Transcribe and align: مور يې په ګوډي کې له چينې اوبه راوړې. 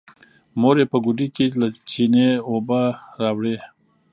مور 0.59 0.75
يې 0.81 0.85
په 0.91 0.97
ګوډي 1.05 1.27
کې 1.35 1.45
له 1.59 1.67
چينې 1.89 2.25
اوبه 2.49 2.81
راوړې. 3.21 3.57